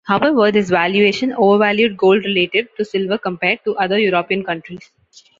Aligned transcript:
However, 0.03 0.51
this 0.51 0.71
valuation 0.71 1.31
overvalued 1.33 1.95
gold 1.95 2.25
relative 2.25 2.69
to 2.75 2.83
silver 2.83 3.19
compared 3.19 3.63
to 3.65 3.75
other 3.77 3.99
European 3.99 4.43
countries. 4.43 4.89